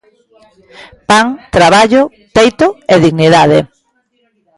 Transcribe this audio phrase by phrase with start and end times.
[1.09, 2.03] Pan, traballo,
[2.35, 3.59] teito e dignidade.